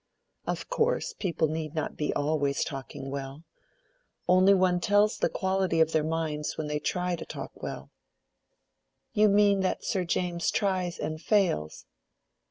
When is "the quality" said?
5.19-5.79